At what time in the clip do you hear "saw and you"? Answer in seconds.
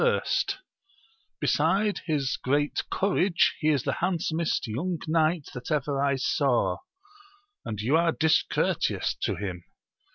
6.15-7.95